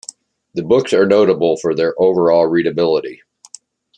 The 0.55 0.63
books 0.63 0.93
are 0.93 1.05
notable 1.05 1.57
for 1.57 1.75
their 1.75 1.93
overall 2.01 2.47
readability. 2.47 3.21